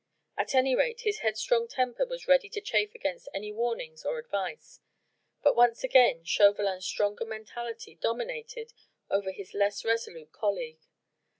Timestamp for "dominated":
8.01-8.73